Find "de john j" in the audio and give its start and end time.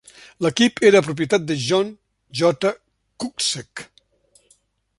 1.51-2.73